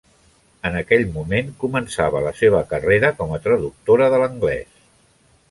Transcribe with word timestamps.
En 0.69 0.77
aquell 0.77 1.03
moment, 1.17 1.51
començava 1.63 2.23
la 2.29 2.33
seva 2.39 2.63
carrera 2.73 3.13
com 3.21 3.35
a 3.37 3.41
traductora 3.45 4.09
de 4.17 4.23
l'anglès. 4.25 4.83